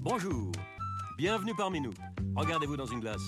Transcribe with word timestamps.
Bonjour. 0.00 0.52
Bienvenue 1.16 1.54
parmi 1.56 1.80
nous. 1.80 1.92
Regardez-vous 2.36 2.76
dans 2.76 2.86
une 2.86 3.00
glace. 3.00 3.22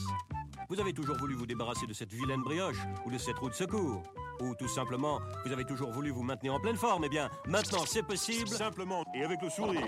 Vous 0.68 0.78
avez 0.78 0.92
toujours 0.92 1.16
voulu 1.16 1.34
vous 1.34 1.46
débarrasser 1.46 1.86
de 1.86 1.92
cette 1.92 2.12
vilaine 2.12 2.42
brioche 2.42 2.78
ou 3.04 3.10
de 3.10 3.18
cette 3.18 3.36
roue 3.38 3.48
de 3.48 3.54
secours. 3.54 4.04
Ou 4.40 4.54
tout 4.54 4.68
simplement, 4.68 5.20
vous 5.44 5.52
avez 5.52 5.64
toujours 5.64 5.90
voulu 5.90 6.10
vous 6.10 6.22
maintenir 6.22 6.54
en 6.54 6.60
pleine 6.60 6.76
forme. 6.76 7.04
Eh 7.04 7.08
bien, 7.08 7.28
maintenant, 7.46 7.84
c'est 7.84 8.04
possible. 8.04 8.48
Simplement 8.48 9.04
et 9.14 9.22
avec 9.22 9.42
le 9.42 9.50
sourire. 9.50 9.82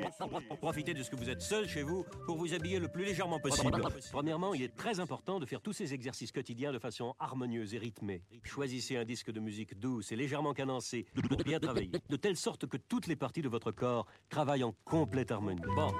Profitez 0.60 0.92
de 0.92 1.02
ce 1.02 1.10
que 1.10 1.16
vous 1.16 1.30
êtes 1.30 1.40
seul 1.40 1.68
chez 1.68 1.82
vous 1.82 2.04
pour 2.26 2.36
vous 2.36 2.52
habiller 2.52 2.78
le 2.78 2.88
plus 2.88 3.04
légèrement 3.04 3.38
possible. 3.38 3.80
Premièrement, 4.10 4.52
il 4.52 4.62
est 4.62 4.76
très 4.76 5.00
important 5.00 5.38
de 5.38 5.46
faire 5.46 5.62
tous 5.62 5.72
ces 5.72 5.94
exercices 5.94 6.32
quotidiens 6.32 6.72
de 6.72 6.78
façon 6.78 7.14
harmonieuse 7.18 7.74
et 7.74 7.78
rythmée. 7.78 8.24
Choisissez 8.42 8.96
un 8.96 9.04
disque 9.04 9.30
de 9.30 9.40
musique 9.40 9.78
douce 9.78 10.12
et 10.12 10.16
légèrement 10.16 10.52
cadencé 10.52 11.06
pour 11.28 11.38
bien 11.38 11.60
travailler, 11.60 11.90
de 12.10 12.16
telle 12.16 12.36
sorte 12.36 12.66
que 12.66 12.76
toutes 12.76 13.06
les 13.06 13.16
parties 13.16 13.42
de 13.42 13.48
votre 13.48 13.70
corps 13.70 14.06
travaillent 14.28 14.64
en 14.64 14.74
complète 14.84 15.30
harmonie. 15.30 15.62
Bon, 15.76 15.92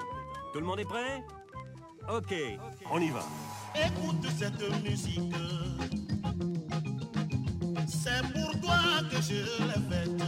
tout 0.53 0.61
le 0.61 0.67
monde 0.67 0.81
est 0.81 0.85
prêt? 0.85 1.23
Ok, 2.09 2.35
on 2.91 3.01
y 3.01 3.11
va. 3.11 3.21
Écoute 3.75 4.27
cette 4.37 4.83
musique. 4.83 5.35
C'est 7.87 8.23
pour 8.33 8.61
toi 8.61 8.77
que 9.11 9.17
je 9.23 9.35
l'ai 9.63 9.81
faite. 9.89 10.23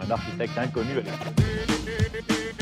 Un 0.00 0.10
architecte 0.10 0.58
inconnu 0.58 0.96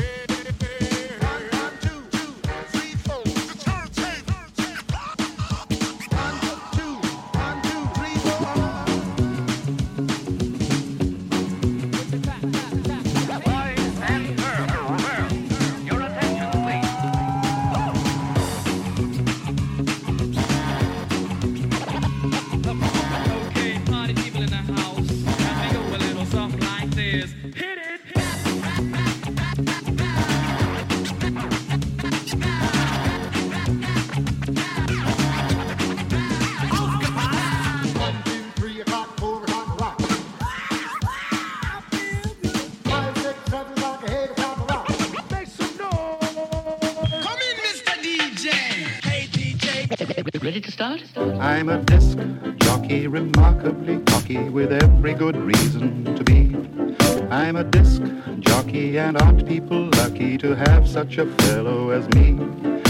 aren't 59.31 59.47
people 59.47 59.89
lucky 59.97 60.37
to 60.37 60.55
have 60.55 60.87
such 60.87 61.17
a 61.17 61.25
fellow 61.43 61.91
as 61.91 62.07
me? 62.15 62.37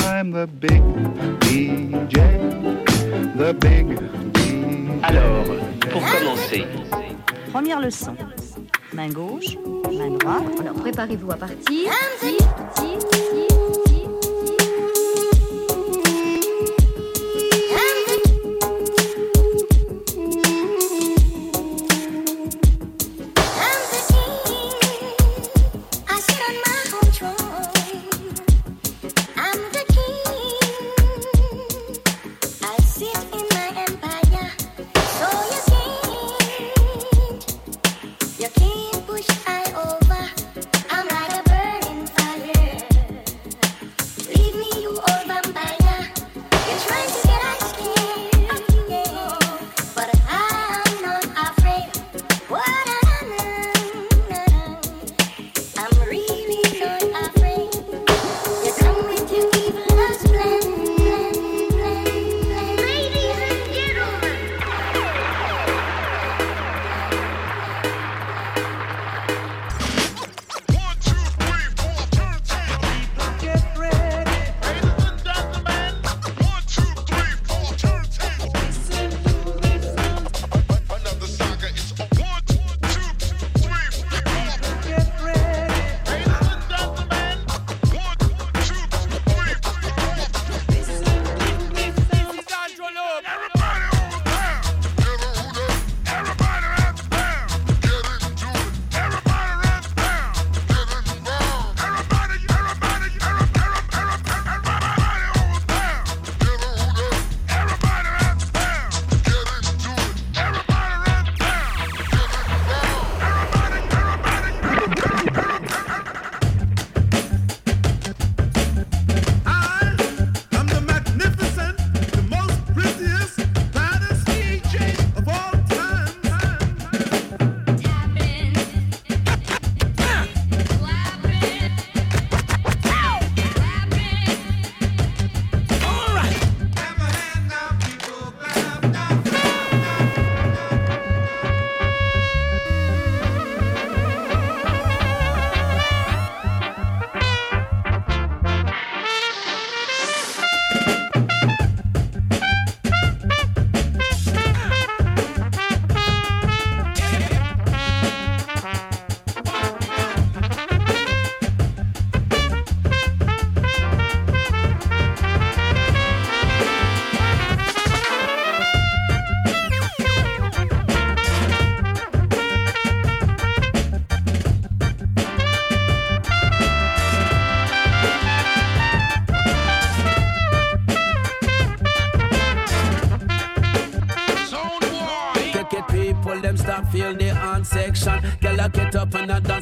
I'm 0.06 0.32
the 0.32 0.48
big 0.48 0.82
DJ, 1.42 2.18
the 3.38 3.54
big 3.54 3.88
DJ. 4.34 5.04
Alors, 5.04 5.46
pour 5.92 6.02
commencer, 6.02 6.66
Première 7.52 7.80
leçon. 7.80 8.16
Main 8.94 9.10
gauche, 9.10 9.58
main 9.92 10.18
droite. 10.18 10.60
Alors 10.60 10.76
préparez-vous 10.76 11.32
à 11.32 11.36
partir. 11.36 11.92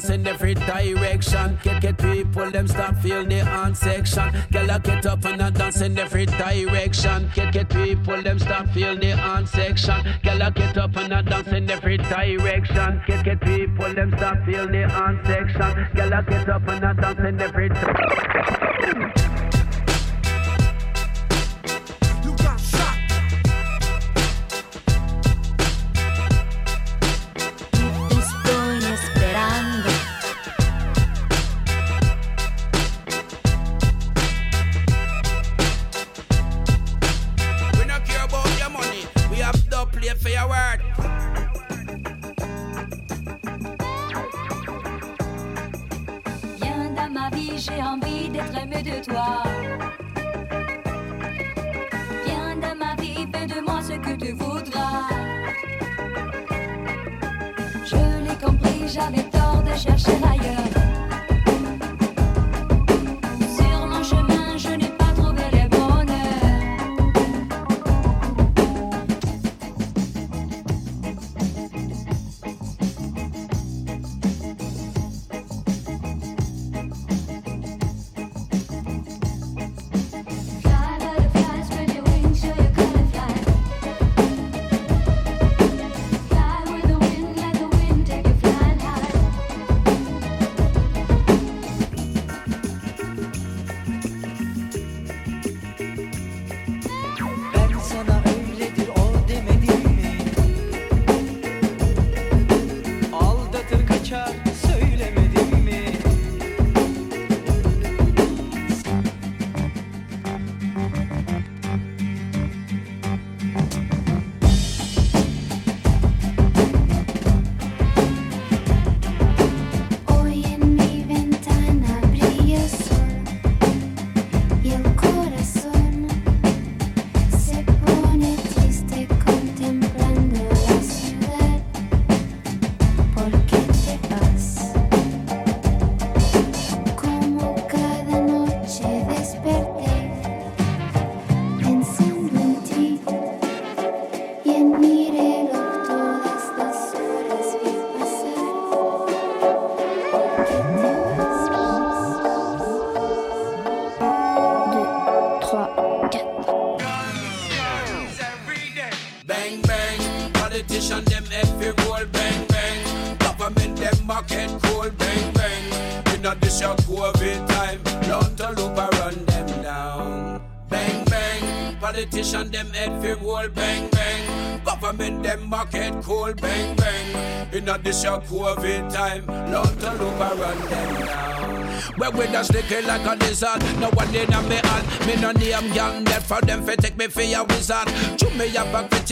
Dance 0.00 0.10
in 0.10 0.26
every 0.26 0.54
direction. 0.54 1.58
Get 1.62 1.82
get 1.82 1.98
people 1.98 2.50
them 2.50 2.66
start 2.66 2.96
feel 2.98 3.24
the 3.24 3.44
hand 3.44 3.76
section. 3.76 4.32
Girl, 4.50 4.70
I 4.70 4.78
get 4.78 5.06
up 5.06 5.24
and 5.24 5.42
I 5.42 5.50
dance 5.50 5.80
in 5.80 5.98
every 5.98 6.26
direction. 6.26 7.30
Get 7.34 7.52
get 7.52 7.68
people 7.68 8.22
them 8.22 8.38
start 8.38 8.70
feel 8.70 8.96
the 8.96 9.10
hand 9.10 9.48
section. 9.48 10.02
Girl, 10.22 10.42
I 10.42 10.50
get 10.50 10.78
up 10.78 10.96
and 10.96 11.12
I 11.12 11.22
dance 11.22 11.48
in 11.48 11.70
every 11.70 11.98
direction. 11.98 13.02
Get 13.06 13.24
get 13.24 13.40
people 13.40 13.94
them 13.94 14.10
start 14.16 14.44
feel 14.46 14.66
the 14.66 14.88
hand 14.88 15.20
section. 15.26 15.86
Girl, 15.94 16.14
I 16.14 16.22
get 16.22 16.48
up 16.48 16.68
and 16.68 16.84
I 16.84 16.92
dance 16.94 17.20
in 17.20 17.40
every 17.40 17.68
direction. 17.68 19.49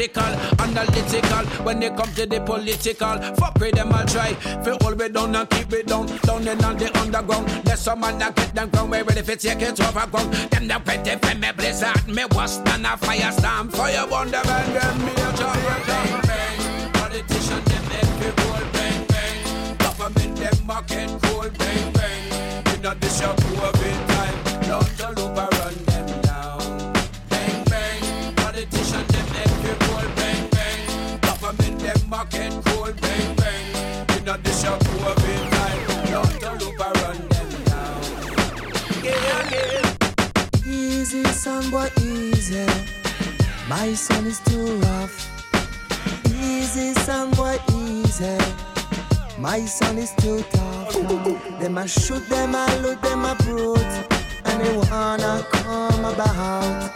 Critical, 0.09 0.65
analytical. 0.65 1.65
When 1.65 1.81
they 1.81 1.91
come 1.91 2.13
to 2.15 2.27
the 2.27 2.41
political, 2.41 3.19
fuck 3.35 3.59
with 3.59 3.75
them 3.75 3.93
I'll 3.93 4.07
try. 4.07 4.35
Fi 4.35 4.77
hold 4.81 4.99
me 4.99 5.09
down 5.09 5.35
and 5.35 5.49
keep 5.51 5.71
me 5.71 5.83
down, 5.83 6.07
down 6.23 6.47
in 6.47 6.65
on 6.65 6.77
the 6.77 6.99
underground. 6.99 7.49
There's 7.65 7.81
some 7.81 8.01
man 8.01 8.19
that 8.19 8.35
get 8.37 8.55
them 8.55 8.69
ground. 8.71 8.91
We 8.91 9.03
ready 9.03 9.23
fi 9.23 9.35
take 9.35 9.63
it 9.63 9.81
over 9.81 10.07
ground. 10.07 10.33
Them 10.33 10.69
that 10.69 10.87
ready 10.87 11.17
for 11.17 11.35
me 11.39 11.53
blizzard. 11.53 12.09
Me 12.09 12.25
worse 12.35 12.59
than 12.59 12.85
a 12.85 12.97
firestorm. 12.97 13.73
Fire 13.73 14.07
wonder 14.09 14.43
man 14.45 14.73
them 14.73 15.05
me 15.05 15.13
a 15.13 15.29
joy. 15.37 15.59
Bang 15.87 16.23
bang, 16.23 16.93
politician 16.93 17.63
them 17.65 17.85
every 18.01 18.31
roll 18.45 18.65
bang 18.73 19.07
bang. 19.09 19.77
Government 19.79 20.37
them 20.37 20.67
market 20.67 21.11
cool 21.23 21.51
bang 21.59 21.93
bang. 21.93 22.75
In 22.75 22.87
a 22.87 22.95
this 22.95 23.21
your 23.21 23.35
COVID 23.35 23.78
Easy 41.19 41.33
son 41.33 41.71
boy 41.71 41.91
easy 42.01 42.65
My 43.69 43.93
son 43.93 44.25
is 44.27 44.39
too 44.39 44.77
rough. 44.83 45.17
Easy 46.27 46.95
son 46.95 47.33
boy 47.33 47.59
easy 47.73 48.39
My 49.37 49.59
son 49.65 49.99
is 49.99 50.13
too 50.19 50.45
tough. 50.51 50.93
Them 51.59 51.79
a 51.79 51.89
shoot, 51.89 52.25
them 52.29 52.55
a 52.55 52.67
loot, 52.83 53.03
them 53.03 53.25
a 53.25 53.35
brute. 53.35 53.95
And 54.45 54.61
they 54.63 54.77
wanna 54.91 55.45
come 55.51 56.05
about. 56.05 56.93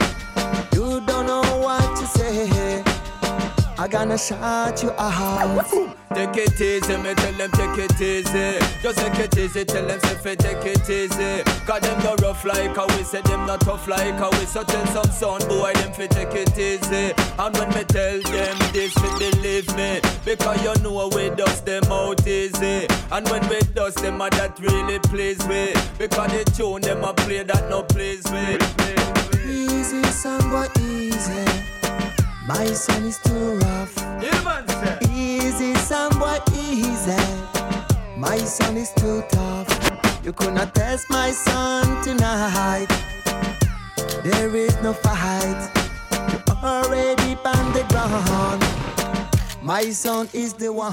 You 0.73 1.00
don't 1.00 1.26
know 1.26 1.43
what 1.59 1.97
to 1.97 2.07
say 2.07 2.47
I 3.83 3.89
gonna 3.89 4.17
shout 4.17 4.81
you 4.81 4.93
out 4.93 5.67
Take 6.15 6.37
it 6.37 6.61
easy, 6.61 6.97
me 6.99 7.15
tell 7.15 7.33
them 7.33 7.51
take 7.51 7.91
it 7.91 8.01
easy. 8.01 8.65
Just 8.81 8.99
take 8.99 9.19
it 9.19 9.37
easy, 9.37 9.65
tell 9.65 9.85
them 9.85 9.99
say 9.99 10.15
fi 10.15 10.35
take 10.37 10.65
it 10.65 10.89
easy. 10.89 11.43
Cause 11.67 11.81
them 11.81 11.99
no 12.05 12.15
rough 12.23 12.45
like 12.45 12.77
how 12.77 12.87
we 12.87 13.03
say 13.03 13.23
them 13.23 13.45
not 13.45 13.62
tough 13.62 13.89
like 13.89 14.15
how 14.15 14.31
we 14.39 14.47
so 14.47 14.62
tell 14.62 14.87
some 14.87 15.11
son 15.11 15.41
boy 15.49 15.73
them 15.73 15.93
fi 15.93 16.07
take 16.07 16.33
it 16.33 16.57
easy. 16.57 17.12
And 17.41 17.57
when 17.59 17.71
me 17.71 17.83
tell 17.83 18.21
them 18.23 18.57
this, 18.73 18.93
fi 18.93 19.19
believe 19.19 19.77
me. 19.77 20.01
Because 20.25 20.62
you 20.62 20.81
know 20.85 21.11
we 21.17 21.31
dust 21.31 21.67
them 21.67 21.83
out 21.91 22.25
easy. 22.25 22.87
And 23.11 23.29
when 23.31 23.49
we 23.49 23.59
dust 23.75 23.99
them, 23.99 24.21
a 24.21 24.31
that 24.31 24.61
really 24.61 25.01
please 25.01 25.45
me. 25.49 25.75
Because 25.99 26.31
the 26.31 26.45
tune 26.57 26.83
them 26.83 27.03
a 27.03 27.12
play 27.15 27.43
that 27.43 27.69
no 27.69 27.83
please 27.83 28.31
me. 28.31 28.59
Easy 29.45 30.05
son 30.05 30.41
boy 30.51 30.69
easy 30.79 31.82
My 32.47 32.67
son 32.73 33.05
is 33.05 33.19
too 33.19 33.57
rough. 33.59 33.95
Easy 35.11 35.75
son 35.77 36.19
boy 36.19 36.39
easy. 36.57 37.17
My 38.17 38.37
son 38.39 38.77
is 38.77 38.91
too 38.95 39.23
tough. 39.31 39.69
You 40.25 40.33
could 40.33 40.55
not 40.55 40.75
test 40.75 41.09
my 41.09 41.31
son 41.31 42.03
tonight. 42.03 42.89
There 44.25 44.57
is 44.57 44.75
no 44.83 44.93
fight. 44.93 45.71
You 46.33 46.39
already 46.65 47.37
on 47.45 47.73
the 47.73 47.85
ground. 47.91 48.63
My 49.63 49.91
son 49.91 50.29
is 50.33 50.53
the 50.55 50.73
one 50.73 50.93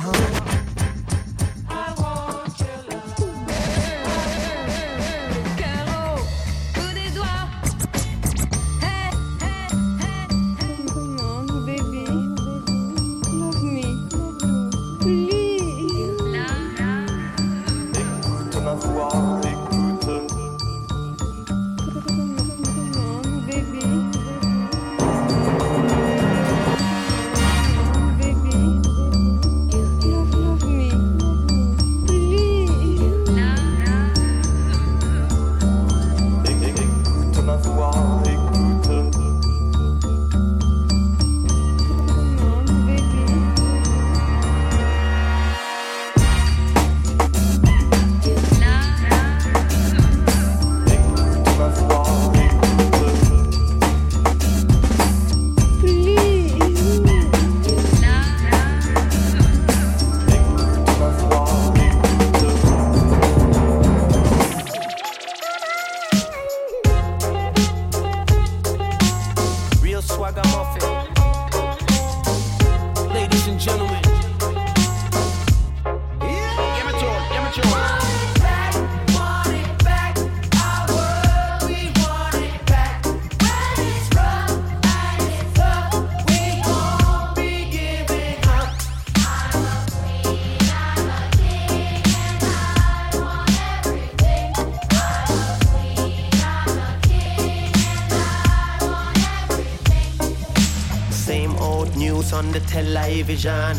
on 102.40 102.52
the 102.54 102.60
television. 102.62 103.76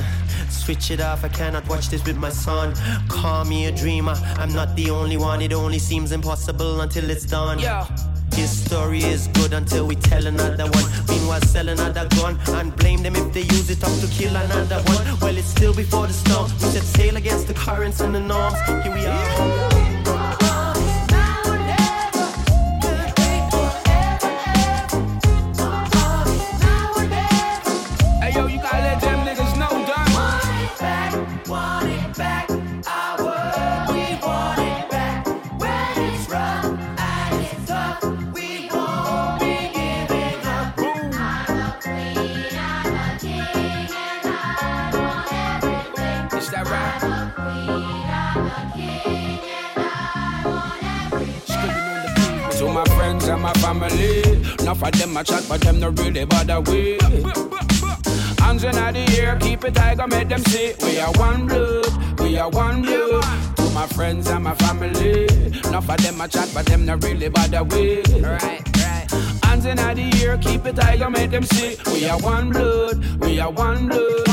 Switch 0.50 0.90
it 0.90 1.00
off, 1.00 1.24
I 1.24 1.28
cannot 1.28 1.66
watch 1.66 1.88
this 1.88 2.04
with 2.04 2.18
my 2.18 2.28
son. 2.28 2.74
Call 3.08 3.44
me 3.46 3.66
a 3.66 3.72
dreamer, 3.72 4.14
I'm 4.36 4.52
not 4.52 4.76
the 4.76 4.90
only 4.90 5.16
one. 5.16 5.40
It 5.40 5.54
only 5.54 5.78
seems 5.78 6.12
impossible 6.12 6.82
until 6.82 7.08
it's 7.08 7.24
done. 7.24 7.58
Yeah. 7.58 7.86
His 8.34 8.50
story 8.64 9.02
is 9.02 9.28
good 9.28 9.54
until 9.54 9.86
we 9.86 9.96
tell 9.96 10.26
another 10.26 10.66
one. 10.78 10.86
Meanwhile, 11.08 11.40
sell 11.42 11.68
another 11.68 12.06
gun 12.16 12.38
and 12.58 12.76
blame 12.76 13.02
them 13.02 13.16
if 13.16 13.32
they 13.32 13.42
use 13.56 13.70
it 13.70 13.82
up 13.82 13.94
to 14.00 14.06
kill 14.08 14.36
another 14.36 14.80
one. 14.94 15.04
Well, 15.22 15.36
it's 15.38 15.48
still 15.48 15.74
before 15.74 16.06
the 16.06 16.12
storm. 16.12 16.50
We 16.60 16.66
set 16.74 16.82
sail 16.82 17.16
against 17.16 17.46
the 17.48 17.54
currents 17.54 18.00
and 18.00 18.14
the 18.14 18.20
norms. 18.20 18.60
Here 18.84 18.94
we 18.94 19.06
are. 19.06 19.89
Family, 53.80 54.22
enough 54.60 54.82
of 54.82 54.92
them 54.92 55.16
a 55.16 55.24
chat, 55.24 55.44
but 55.48 55.60
them 55.60 55.80
not 55.80 55.98
really 55.98 56.24
bother 56.24 56.60
we. 56.60 56.98
Hands 58.38 58.64
in 58.64 58.74
the 58.74 59.18
air, 59.18 59.38
keep 59.40 59.64
it 59.64 59.74
tiger, 59.74 60.06
make 60.06 60.28
them 60.28 60.42
see 60.44 60.74
we 60.82 60.98
are 60.98 61.12
one 61.12 61.46
blood, 61.46 62.20
we 62.20 62.38
are 62.38 62.50
one 62.50 62.82
blood. 62.82 63.56
To 63.56 63.70
my 63.70 63.86
friends 63.86 64.28
and 64.28 64.44
my 64.44 64.54
family, 64.54 65.24
enough 65.68 65.88
of 65.88 65.96
them 65.98 66.20
a 66.20 66.28
chat, 66.28 66.50
but 66.52 66.66
them 66.66 66.84
not 66.84 67.02
really 67.02 67.28
bother 67.28 67.64
we. 67.64 68.02
Right, 68.20 68.62
right. 68.76 69.06
Hands 69.44 69.64
in 69.64 69.76
the 69.76 70.22
air, 70.24 70.36
keep 70.38 70.66
it 70.66 70.76
tiger, 70.76 71.08
make 71.08 71.30
them 71.30 71.44
see 71.44 71.76
we 71.92 72.08
are 72.08 72.18
one 72.18 72.50
blood, 72.50 73.02
we 73.20 73.40
are 73.40 73.50
one 73.50 73.88
blood. 73.88 74.29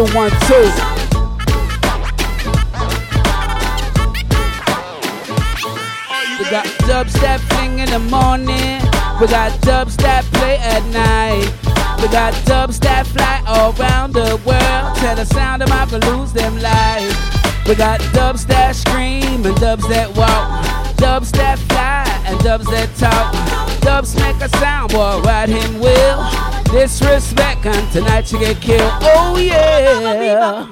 Two, 0.00 0.16
one, 0.16 0.30
two. 0.30 0.54
We 6.38 6.48
got 6.48 6.64
dubstep 6.88 7.40
fling 7.50 7.80
in 7.80 7.90
the 7.90 7.98
morning. 8.08 8.80
We 9.20 9.26
got 9.26 9.52
dubstep 9.60 10.22
play 10.32 10.56
at 10.56 10.82
night. 10.86 11.52
We 12.00 12.08
got 12.08 12.32
dubstep 12.46 13.08
fly 13.08 13.42
all 13.46 13.78
around 13.78 14.14
the 14.14 14.40
world. 14.46 14.96
Tell 14.96 15.16
the 15.16 15.26
sound 15.26 15.62
of 15.62 15.68
my 15.68 15.84
lose 15.84 16.32
them 16.32 16.58
life. 16.60 17.66
We 17.68 17.74
got 17.74 18.00
dubstep 18.16 18.74
scream 18.74 19.44
and 19.44 19.56
dubstep 19.56 20.16
walk. 20.16 20.64
Dubstep 20.96 21.58
fly 21.68 22.06
and 22.24 22.40
dubstep 22.40 22.98
talk. 22.98 23.80
Dubs 23.82 24.14
make 24.14 24.36
a 24.36 24.48
sound, 24.56 24.92
boy, 24.92 25.20
ride 25.24 25.50
him 25.50 25.78
will. 25.78 26.39
Disrespect, 26.72 27.66
and 27.66 27.92
tonight 27.92 28.30
you 28.30 28.38
get 28.38 28.60
killed. 28.60 28.80
Oh 29.02 29.36
yeah. 29.36 30.68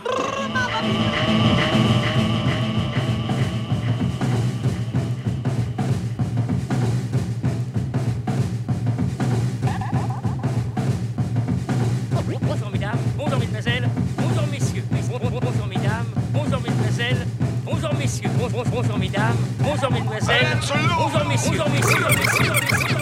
Bonjour 12.40 12.70
mesdames, 12.70 12.98
bonjour 13.16 13.38
mesdemoiselles, 13.40 13.88
bonjour 14.16 14.46
messieurs, 14.50 14.84
bonjour, 14.90 15.40
bonjour 15.40 15.66
mesdames, 15.66 16.06
bonjour 16.32 16.60
mesdemoiselles, 16.60 17.26
bonjour 17.64 17.94
messieurs, 17.94 18.30
bonjour, 18.38 18.64
bonjour 18.64 18.98
mesdames, 18.98 19.36
bonjour 19.58 19.90
mesdemoiselles, 19.90 20.58
bonjour 20.96 21.24
messieurs, 21.26 21.58
bonjour 21.58 21.68
messieurs, 21.68 22.08
bonjour 22.08 22.54
messieurs. 22.54 22.97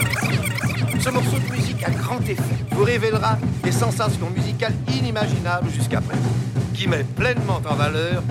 Ce 1.07 1.11
morceau 1.13 1.39
de 1.39 1.55
musique 1.55 1.81
à 1.85 1.89
grand 1.89 2.19
effet 2.19 2.65
vous 2.71 2.83
révélera 2.83 3.37
des 3.63 3.71
sensations 3.71 4.29
musicales 4.29 4.73
inimaginables 4.89 5.69
jusqu'à 5.69 6.01
présent, 6.01 6.21
qui 6.73 6.85
met 6.89 7.05
pleinement 7.15 7.61
en 7.65 7.75
valeur 7.75 8.21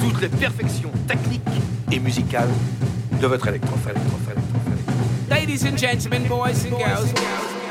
toutes 0.00 0.20
les 0.20 0.28
perfections 0.28 0.90
techniques 1.06 1.42
et 1.92 2.00
musicales 2.00 2.50
de 3.20 3.26
votre 3.28 3.46
électrophone. 3.46 3.94
Ladies 5.30 5.64
and 5.64 5.76
gentlemen, 5.76 6.24
boys 6.24 6.66
and 6.66 6.76
girls. 6.76 7.63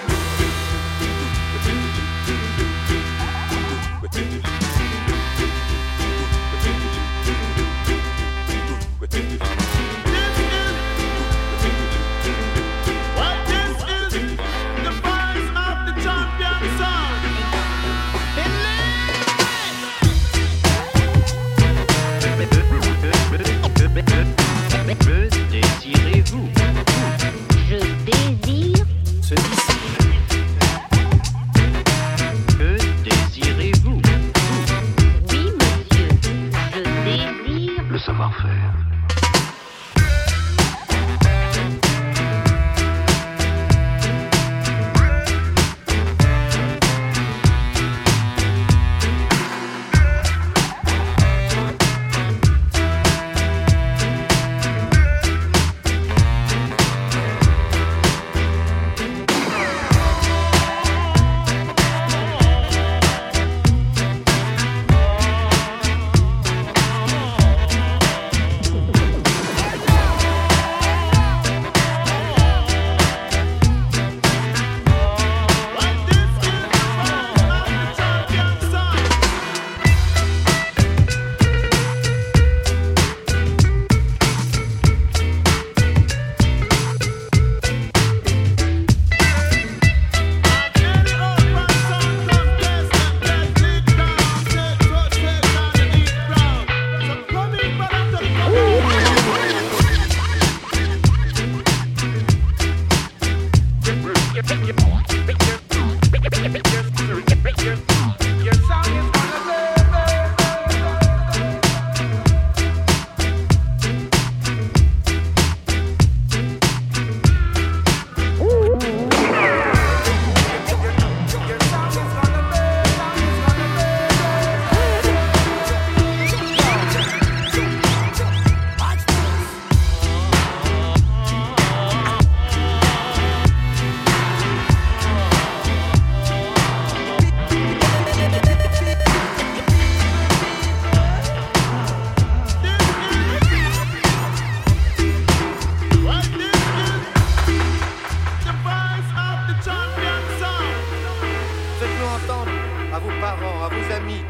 à 152.94 153.00
vos 153.00 153.10
parents, 153.20 153.64
à 153.66 153.70
vos 153.70 153.92
amis. 153.92 154.24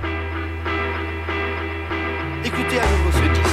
Écoutez 2.45 2.79
à 2.79 2.85
nouveau 2.91 3.11
ce 3.11 3.41
disque. 3.41 3.52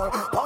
Oh. 0.00 0.37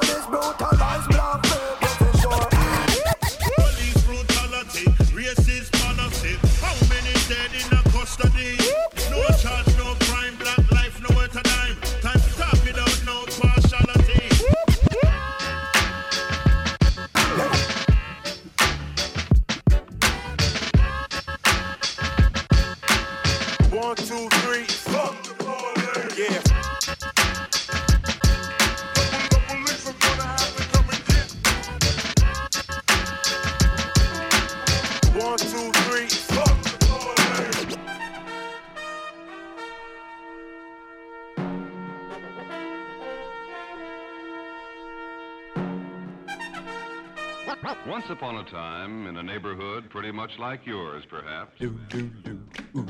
a 49.23 49.25
neighborhood 49.25 49.89
pretty 49.89 50.11
much 50.11 50.33
like 50.39 50.67
yours, 50.67 51.05
perhaps. 51.09 51.53
Do, 51.61 51.79
do, 51.89 52.11
do, 52.25 52.41
ooh. 52.77 52.85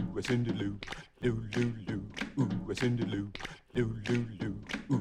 Do, 1.20 1.44
do, 1.50 1.64
do, 1.86 2.10
ooh. 2.38 2.48
Do, 3.74 3.84
do, 4.02 4.18
do, 4.38 4.54
ooh. 4.90 5.00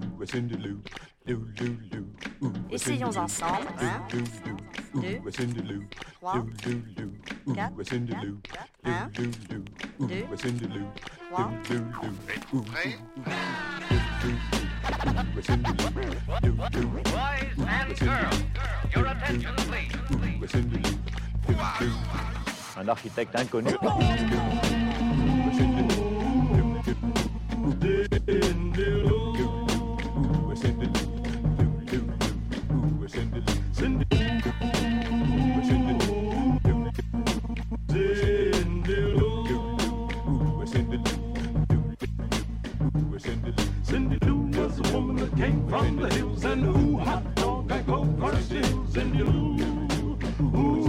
Essayons 2.72 3.16
ensemble. 3.18 3.68
Un, 3.80 4.02
deux, 4.10 5.20
trois, 6.20 6.46
quatre, 7.54 7.74
un, 8.84 9.10
deux, 10.00 10.26
your 18.96 19.08
attention 19.08 19.56
please. 19.70 19.92
Un 22.78 22.88
architecte 22.88 23.36
inconnu. 23.36 23.72
came 45.38 45.68
from 45.68 45.98
the 45.98 46.14
hills, 46.14 46.44
and 46.46 46.66
ooh, 46.66 46.98
hot 46.98 47.36
dog, 47.36 47.72
I 47.72 47.82
go 47.82 48.06
first 48.20 48.52
hills, 48.52 48.98
and 48.98 49.16
you 49.16 49.26
ooh. 50.56 50.81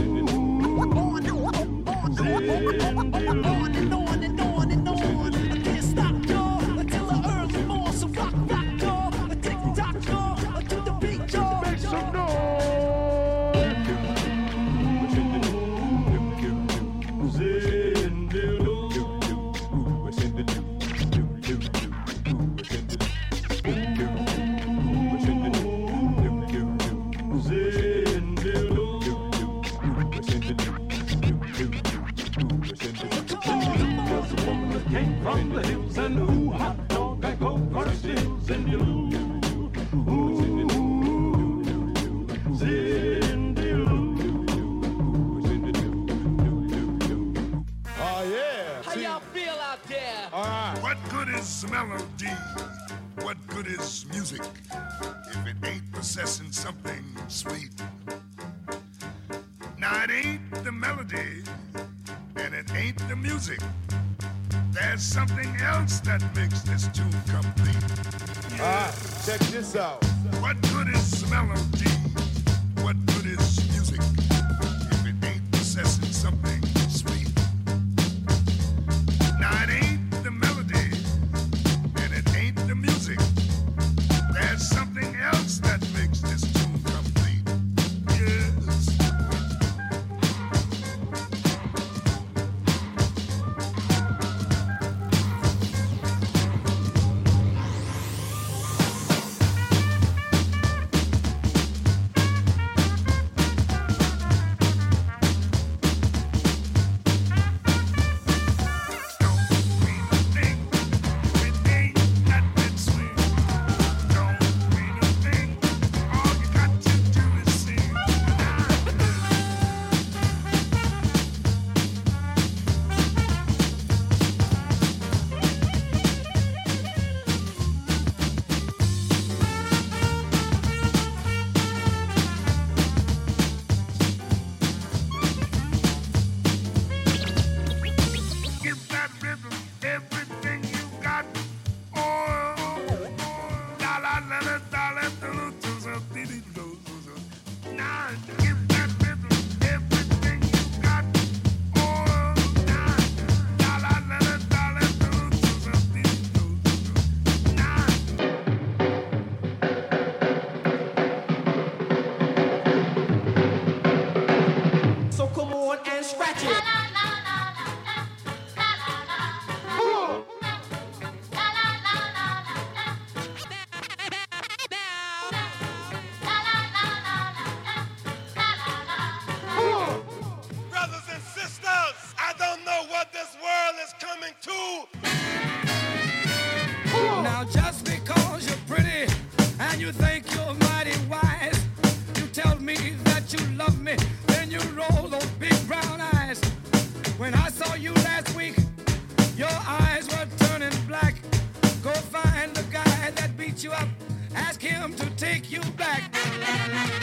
Take 205.23 205.53
you 205.53 205.61
back. 205.79 207.02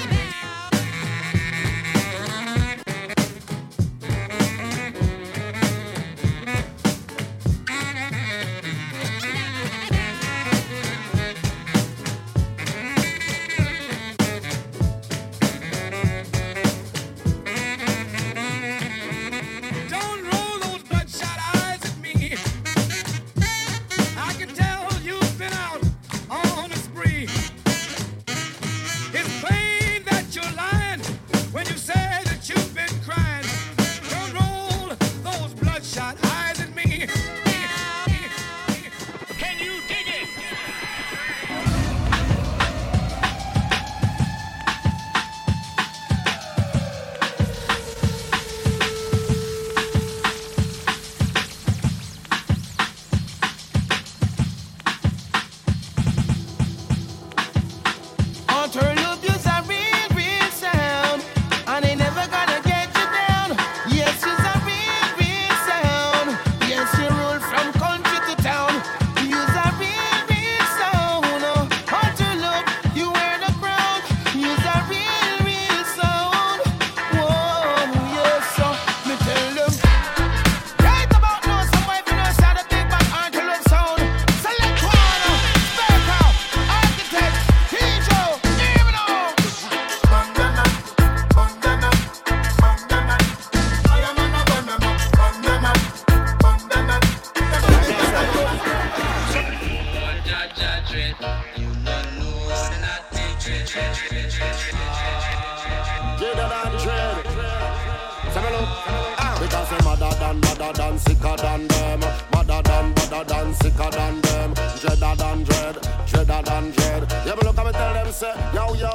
Because 109.40 109.70
they 109.70 109.78
madder 109.86 110.16
than, 110.20 110.40
madder 110.42 110.74
than, 110.74 111.00
sicker 111.00 111.36
than 111.38 111.68
them. 111.68 112.00
Madder 112.32 112.69
than, 113.10 113.28
madder 113.28 113.34
than, 113.34 113.54
sicker 113.56 113.90
than 113.92 114.22
them. 114.22 114.54
Dreader 114.80 115.16
than 115.18 115.44
dread, 115.44 115.76
dreader 116.08 116.42
than 116.46 116.72
dread. 116.72 117.04
Yeah, 117.26 117.36
me 117.36 117.42
look 117.44 117.58
at 117.58 117.66
me 117.66 117.72
tell 117.72 117.94
them 117.94 118.12
say, 118.12 118.34
yo, 118.54 118.74
yo. 118.74 118.92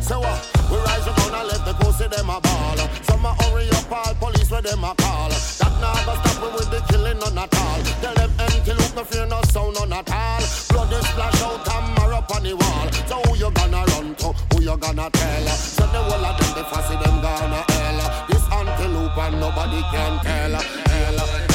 Say 0.00 0.16
what? 0.16 0.38
We 0.70 0.76
rise 0.78 1.06
up 1.06 1.18
and 1.18 1.48
let 1.48 1.64
the 1.64 1.74
pussy 1.80 2.08
them 2.08 2.30
a 2.30 2.40
ball. 2.40 2.78
Some 3.02 3.24
a 3.24 3.34
hurry 3.42 3.68
up 3.70 3.92
all 3.92 4.14
police 4.14 4.50
where 4.50 4.62
them 4.62 4.84
a 4.84 4.94
call. 4.96 5.28
That 5.28 5.74
go 6.04 6.14
stop 6.16 6.42
me 6.42 6.48
with 6.56 6.70
the 6.70 6.80
killing 6.88 7.18
none 7.18 7.38
at 7.38 7.54
all. 7.56 7.82
Tell 8.00 8.14
them 8.14 8.32
empty 8.38 8.72
look 8.72 8.94
no 8.96 9.04
fear 9.04 9.26
no 9.26 9.40
sound 9.42 9.74
none 9.74 9.92
at 9.92 10.10
all. 10.10 10.42
Blood 10.70 10.92
is 10.92 11.06
splash 11.08 11.42
out 11.42 11.68
and 11.68 11.94
mark 11.96 12.12
up 12.12 12.34
on 12.34 12.42
the 12.42 12.54
wall. 12.56 12.86
So 13.08 13.16
who 13.28 13.36
you 13.36 13.50
gonna 13.52 13.84
run 13.92 14.14
to? 14.16 14.32
Who 14.52 14.62
you 14.62 14.76
gonna 14.76 15.10
tell? 15.10 15.46
So 15.48 15.84
the 15.86 16.00
whole 16.02 16.24
of 16.24 16.36
them, 16.38 16.50
the 16.56 16.64
fussy 16.64 16.96
them 16.96 17.20
gonna 17.20 17.62
hell. 17.68 18.26
This 18.28 18.44
antelope 18.52 19.18
and 19.18 19.40
nobody 19.40 19.80
can 19.92 20.12
tell. 20.24 20.54
Hell. 20.62 21.47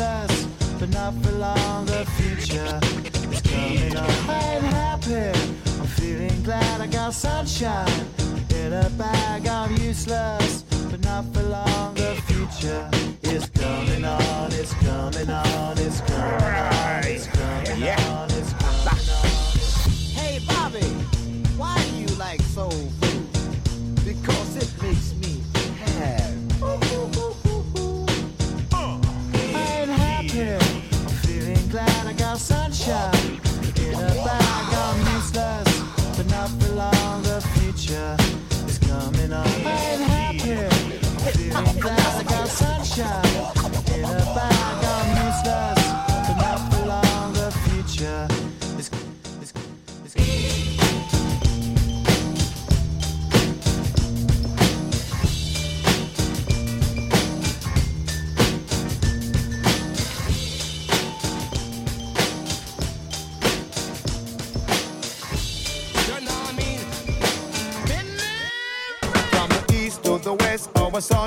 I'm 0.00 0.28
but 0.78 0.90
not 0.90 1.12
for 1.24 1.32
long. 1.32 1.86
The 1.86 2.06
future 2.16 2.78
is 3.32 3.40
coming 3.42 3.96
on. 3.96 4.10
I'm 4.28 4.62
happy. 4.62 5.36
I'm 5.80 5.86
feeling 5.86 6.42
glad 6.44 6.80
I 6.80 6.86
got 6.86 7.14
sunshine 7.14 8.06
in 8.50 8.74
a 8.74 8.88
bag. 8.90 9.48
I'm 9.48 9.74
useless, 9.78 10.62
but 10.88 11.00
not 11.02 11.24
for 11.34 11.42
long. 11.42 11.94
The 11.94 12.14
future 12.26 12.88
is 13.22 13.46
coming 13.50 14.04
on. 14.04 14.52
It's 14.52 14.72
coming 14.74 15.30
on. 15.30 15.77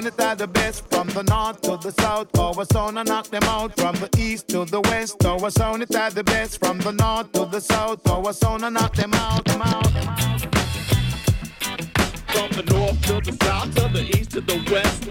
Sound 0.02 0.14
it 0.14 0.20
at 0.24 0.38
the 0.38 0.48
best 0.48 0.90
from 0.90 1.08
the 1.10 1.24
north 1.24 1.62
to 1.62 1.78
the 1.78 1.92
south. 1.92 2.36
Our 2.38 2.66
sound 2.66 2.98
and 2.98 3.08
knock 3.08 3.28
them 3.28 3.44
out 3.44 3.76
from 3.80 3.96
the 3.96 4.10
east 4.18 4.48
to 4.50 4.66
the 4.66 4.82
west. 4.82 5.24
Our 5.26 5.50
sound 5.52 5.84
it 5.84 5.94
at 5.94 6.16
the 6.16 6.24
best 6.24 6.60
from 6.60 6.80
the 6.80 6.92
north 6.92 7.32
to 7.34 7.46
the 7.46 7.60
south. 7.60 8.08
Our 8.10 8.34
sound 8.34 8.64
and 8.64 8.74
knock 8.74 8.96
them 8.96 9.14
out, 9.14 9.46
them 9.46 9.62
out, 9.62 9.94
them 9.94 10.08
out. 10.08 10.42
From 12.34 12.50
the 12.58 12.64
north 12.74 13.02
to 13.04 13.22
the 13.22 13.38
south, 13.44 13.76
to 13.76 13.90
the 13.94 14.04
east 14.18 14.32
to 14.32 14.42
the 14.42 14.58
west. 14.72 15.04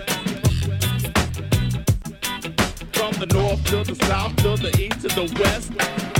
From 2.93 3.13
the 3.21 3.27
north 3.27 3.65
to 3.67 3.85
the 3.85 3.95
south, 4.07 4.37
to 4.37 4.57
the 4.57 4.71
east 4.81 5.01
to 5.03 5.09
the 5.09 5.27
west. 5.41 6.20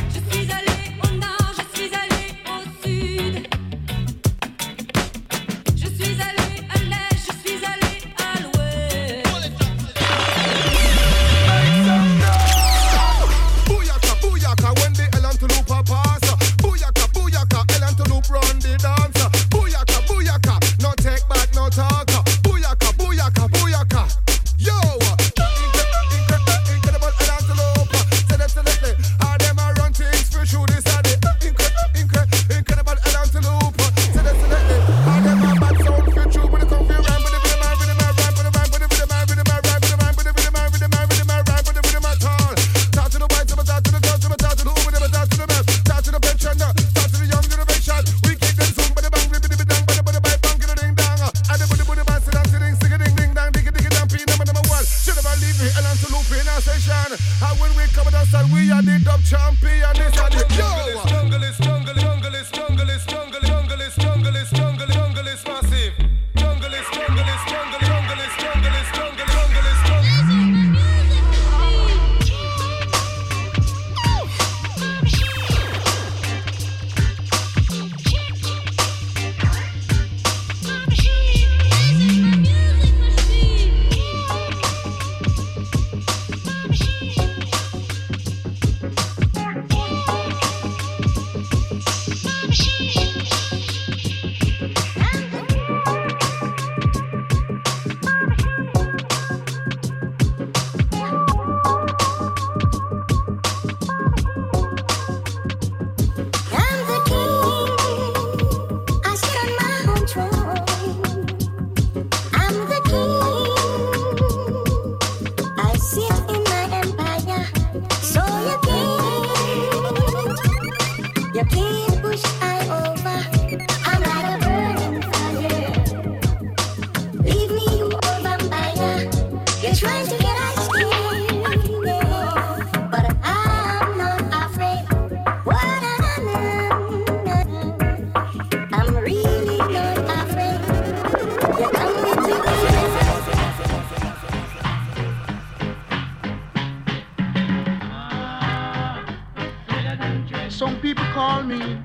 Some 150.51 150.79
people 150.83 151.05
call 151.15 151.43
me 151.43 151.79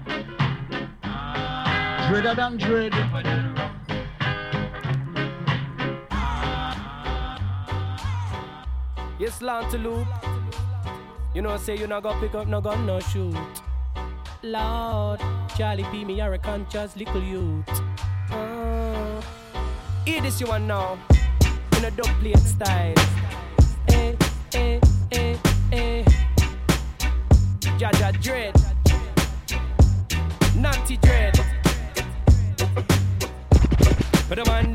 Dreader 2.10 2.36
than 2.36 2.58
Dread. 2.58 3.45
Yes, 9.62 9.74
You 11.34 11.42
know, 11.42 11.56
say 11.56 11.78
you 11.78 11.88
not 11.88 12.04
go 12.04 12.14
pick 12.20 12.36
up 12.36 12.46
no 12.46 12.60
gun, 12.60 12.86
no 12.86 13.00
shoot. 13.00 13.34
Lord, 14.44 15.22
Charlie 15.56 15.86
P, 15.92 16.04
me 16.04 16.20
are 16.20 16.34
a 16.34 16.38
conscious 16.38 16.98
little 16.98 17.24
youth. 17.24 17.64
Uh, 18.32 19.22
hear 20.06 20.20
this 20.22 20.42
you 20.42 20.48
want 20.48 20.66
now, 20.66 20.98
in 21.78 21.86
a 21.86 21.92
dub 21.92 22.08
plate 22.20 22.38
style. 22.40 22.94
Eh, 23.88 24.14
eh, 24.56 24.80
eh, 25.14 25.38
eh. 25.72 26.04
Jaja 27.80 28.12
Dread. 28.22 28.56
Naughty 30.58 30.98
Dread. 30.98 31.40
A 34.32 34.46
man 34.50 34.74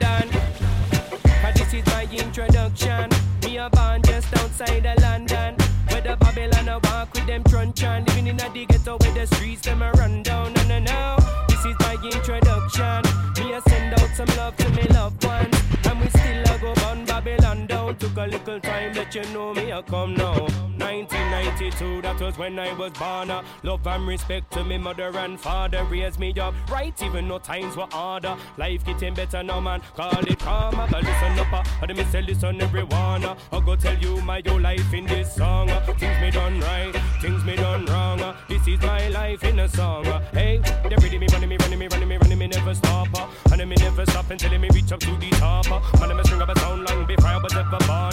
time 18.61 18.93
that 18.95 19.15
you 19.15 19.23
know 19.33 19.55
me 19.55 19.71
a 19.71 19.83
come 19.83 20.15
now. 20.15 20.47
1992, 20.79 22.03
that 22.03 22.21
was 22.21 22.39
when 22.39 22.59
I 22.59 22.73
was 22.73 22.93
born. 22.93 23.31
uh, 23.31 23.43
Love 23.63 23.87
and 23.87 24.07
respect 24.07 24.51
to 24.53 24.65
me 24.65 24.79
mother 24.79 25.11
and 25.19 25.39
father 25.39 25.85
raised 25.85 26.19
me 26.19 26.33
up 26.41 26.55
right, 26.71 27.01
even 27.03 27.29
though 27.29 27.39
times 27.39 27.77
were 27.77 27.87
harder. 27.91 28.37
Life 28.57 28.85
getting 28.85 29.15
better 29.15 29.43
now, 29.43 29.61
man. 29.61 29.83
Call 29.95 30.27
it 30.27 30.39
karma, 30.39 30.89
but 30.91 31.03
listen 31.03 31.39
up. 31.39 31.53
Uh, 31.53 31.63
and 31.83 31.97
me 31.97 32.05
say 32.05 32.23
listen 32.23 32.61
everyone. 32.61 33.25
Uh, 33.25 33.37
I 33.53 33.61
go 33.61 33.77
tell 33.77 33.97
you 33.99 34.21
my 34.23 34.39
your 34.45 34.61
life 34.61 34.93
in 34.95 35.07
this 35.07 35.35
song. 35.35 35.71
Uh, 35.71 35.81
things 35.95 36.21
me 36.21 36.31
done 36.31 36.61
right, 36.61 36.95
things 37.21 37.45
me 37.45 37.57
done 37.57 37.85
wrong. 37.87 38.21
Uh, 38.21 38.37
this 38.49 38.67
is 38.67 38.81
my 38.81 39.09
life 39.09 39.45
in 39.45 39.59
a 39.59 39.69
song. 39.69 40.07
Uh, 40.07 40.21
hey, 40.33 40.59
they 40.89 40.97
ready 40.97 41.19
me 41.19 41.27
running 41.33 41.49
me 41.49 41.57
running 41.59 41.79
me 41.79 41.89
running 41.89 42.09
me 42.09 42.17
running 42.17 42.39
me 42.39 42.47
never 42.47 42.75
stop. 42.75 43.09
Uh, 43.15 43.27
and 43.53 43.69
me 43.69 43.77
never 43.77 44.07
stop 44.07 44.31
until 44.31 44.59
me 44.59 44.69
reach 44.73 44.93
up 44.93 45.01
to 45.01 45.11
the 45.17 45.31
top. 45.31 45.71
Uh, 45.71 45.81
man, 46.01 46.11
I'm 46.13 46.21
a 46.21 46.25
string 46.25 46.41
of 46.41 46.49
a 46.49 46.59
sound 46.59 46.89
long 46.89 47.07
before 47.07 47.27
I 47.29 47.37
was 47.37 47.55
ever 47.55 47.79
born. 47.87 48.10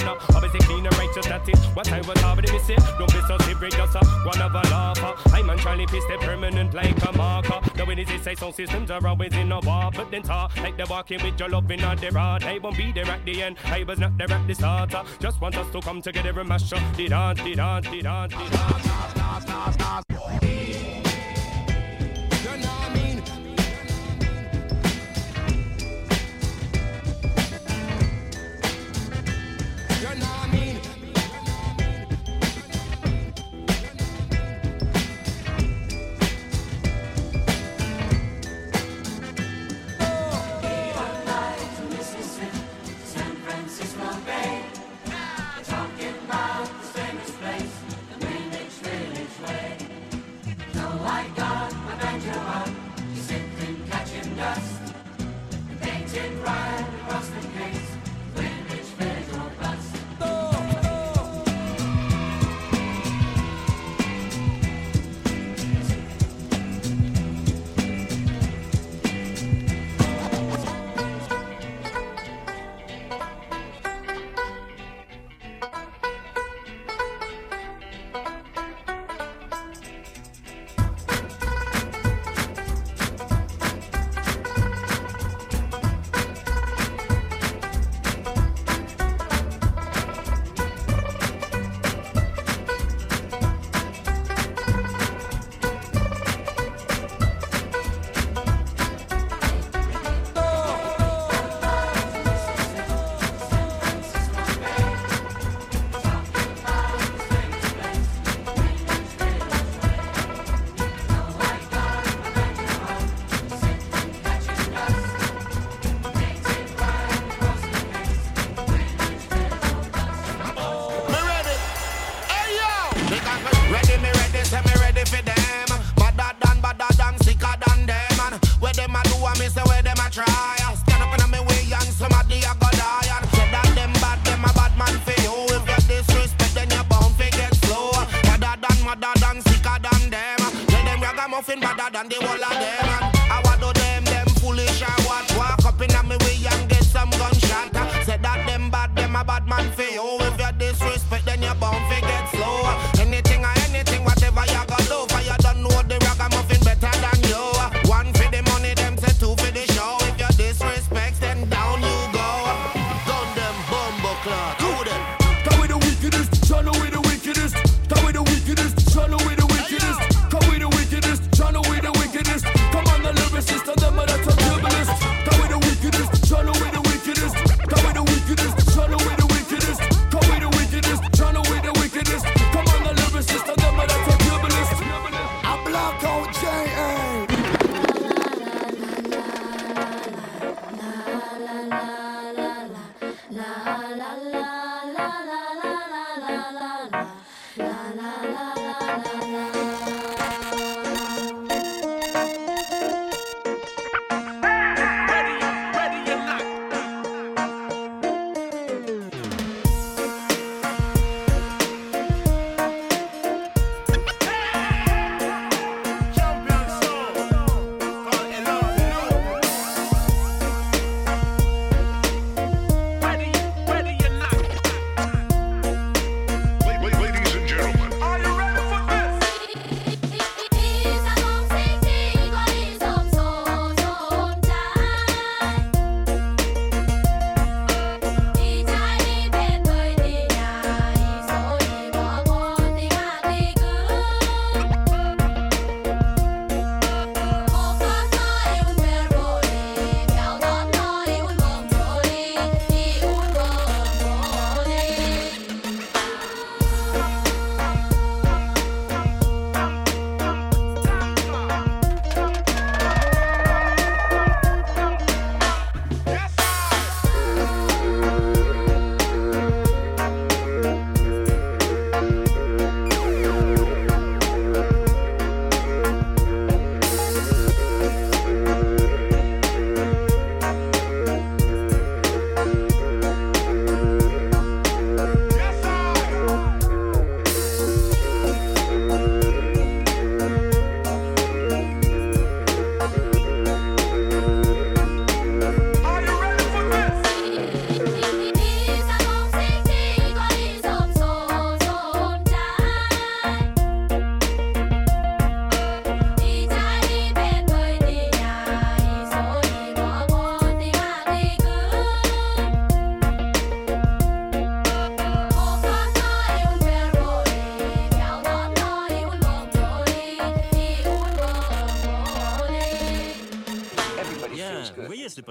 Uh, 0.58 0.58
obviously 0.58 0.74
clean 0.74 0.86
and 0.86 0.98
righteous, 0.98 1.26
that 1.28 1.50
is 1.50 1.60
what 1.76 1.92
I 1.92 2.02
was 2.02 2.22
me 2.52 2.60
say. 2.60 2.76
Don't 2.98 3.12
be 3.12 3.20
so 3.28 3.38
silly, 3.40 3.70
just 3.70 3.96
a 3.96 4.06
one 4.26 4.42
of 4.42 4.54
a 4.54 4.62
laugher. 4.70 5.14
I'm 5.36 5.50
on 5.50 5.58
Charlie 5.60 5.86
Piss, 5.86 6.04
they 6.08 6.18
permanent 6.18 6.74
like 6.74 6.98
a 7.08 7.12
marker. 7.18 7.60
The 7.76 7.86
way 7.86 7.96
they 7.96 8.18
say 8.18 8.36
sound 8.36 8.56
systems 8.56 8.92
are 8.92 9.06
always 9.06 9.34
in 9.34 9.52
a 9.52 9.60
war, 9.60 9.92
but 9.94 10.12
then 10.12 10.24
talk 10.24 10.56
like 10.58 10.78
they're 10.78 10.86
walking 10.90 11.22
with 11.24 11.40
your 11.40 11.50
love 11.50 11.70
in 11.72 11.84
a 11.84 11.96
the. 11.96 12.44
I 12.44 12.60
won't 12.60 12.78
be 12.78 12.92
there 12.92 13.06
at 13.06 13.26
the 13.26 13.44
end, 13.44 13.58
I 13.66 13.84
was 13.84 14.00
not 14.00 14.18
there 14.18 14.32
at 14.32 14.48
the 14.48 14.56
start. 14.56 14.94
uh. 14.94 15.04
Just 15.20 15.42
want 15.42 15.58
us 15.58 15.70
to 15.72 15.82
come 15.82 16.02
together 16.02 16.40
and 16.40 16.50
mash 16.50 16.72
up 16.74 16.82
the 16.96 17.08
dance, 17.08 17.42
the 17.42 17.56
dance, 17.56 17.88
the 17.90 18.02
dance, 18.02 18.34
the 18.34 18.50
dance. 18.50 20.57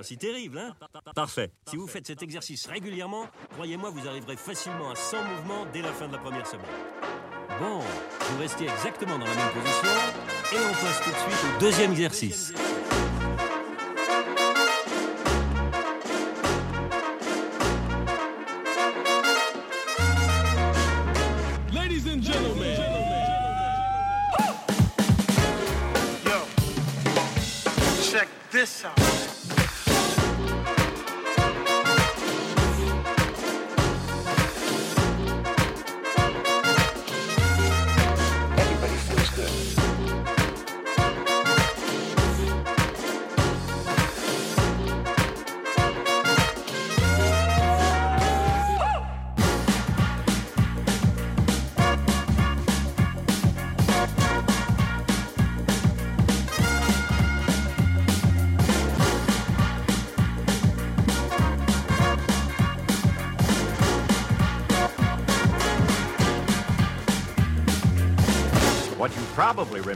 si 0.07 0.17
terrible, 0.17 0.59
hein 0.59 0.75
Parfait. 1.15 1.51
Si 1.69 1.77
vous 1.77 1.87
faites 1.89 2.07
cet 2.07 2.23
exercice 2.23 2.67
régulièrement, 2.67 3.27
croyez-moi, 3.55 3.91
vous 3.91 4.07
arriverez 4.07 4.37
facilement 4.37 4.91
à 4.91 4.95
100 4.95 5.17
mouvements 5.25 5.67
dès 5.73 5.83
la 5.83 5.93
fin 5.93 6.07
de 6.07 6.13
la 6.13 6.19
première 6.19 6.47
semaine. 6.47 6.67
Bon, 7.61 7.81
vous 7.81 8.39
restez 8.39 8.65
exactement 8.65 9.19
dans 9.19 9.27
la 9.27 9.35
même 9.35 9.51
position 9.53 9.89
et 10.53 10.59
on 10.59 10.73
passe 10.73 11.03
tout 11.03 11.11
au 11.11 11.61
deuxième 11.61 11.91
exercice. 11.93 12.53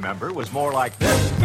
remember, 0.00 0.32
was 0.32 0.50
more 0.50 0.72
like 0.72 0.98
this. 0.98 1.39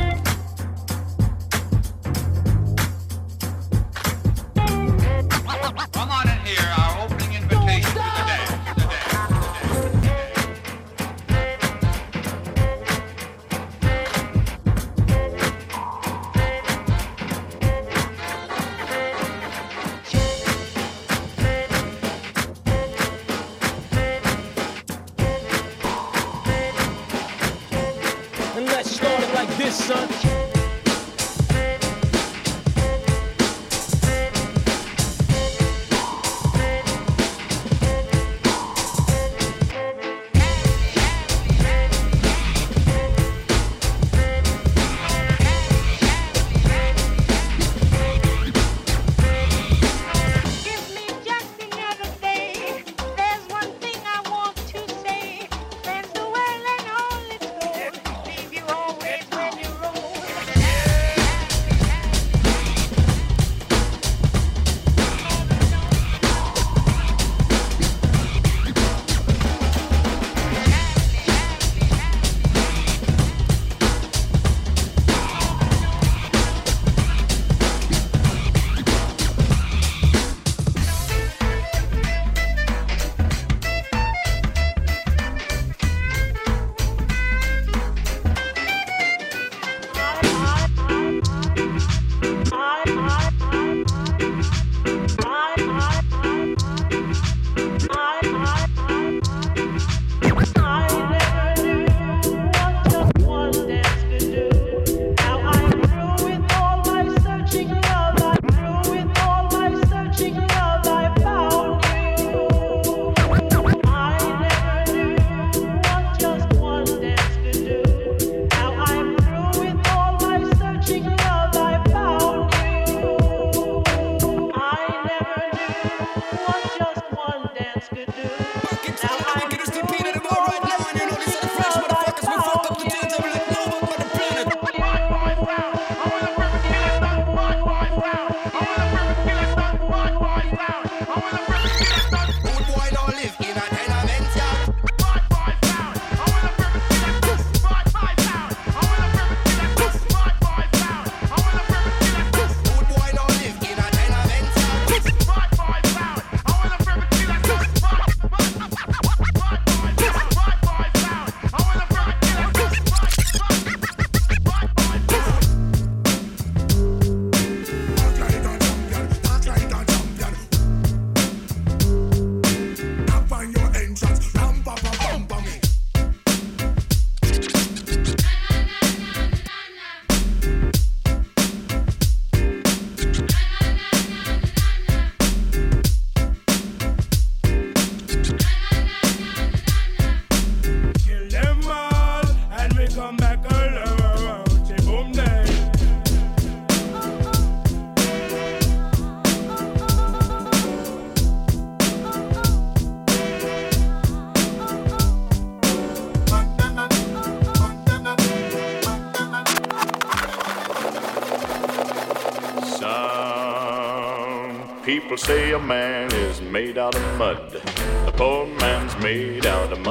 this, 29.66 29.86
son. 29.86 30.45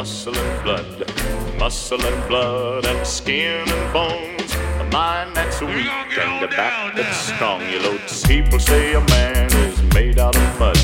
Muscle 0.05 0.37
and 0.37 0.63
blood. 0.63 1.59
Muscle 1.59 2.05
and 2.05 2.29
blood 2.29 2.85
and 2.85 3.07
skin 3.07 3.67
and 3.67 3.91
bones. 3.91 4.55
A 4.55 4.85
mind 4.93 5.35
that's 5.35 5.63
weak 5.63 6.19
and 6.19 6.45
a 6.45 6.49
back 6.49 6.95
that's 6.95 7.17
strong. 7.17 7.63
You 7.71 7.81
loads. 7.81 8.23
People 8.27 8.59
say 8.59 8.93
a 8.93 9.01
man 9.01 9.47
is 9.47 9.81
made 9.95 10.19
out 10.19 10.37
of 10.37 10.59
mud. 10.61 10.77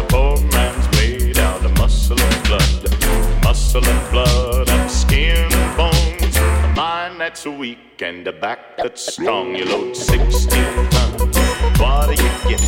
A 0.00 0.06
poor 0.08 0.40
man's 0.52 0.88
made 0.98 1.38
out 1.38 1.62
of 1.66 1.72
muscle 1.76 2.18
and 2.18 2.44
blood. 2.48 3.44
Muscle 3.44 3.84
and 3.84 4.10
blood 4.10 4.70
and 4.70 4.90
skin 4.90 5.52
and 5.52 5.76
bones. 5.76 6.36
A 6.38 6.72
mind 6.74 7.20
that's 7.20 7.44
weak 7.44 8.00
and 8.00 8.26
a 8.26 8.32
back 8.32 8.78
that's 8.78 9.12
strong. 9.12 9.54
You 9.54 9.66
load 9.66 9.94
16 9.94 10.48
tons. 10.92 11.78
What 11.78 12.06
do 12.06 12.22
you 12.24 12.56
get? 12.56 12.62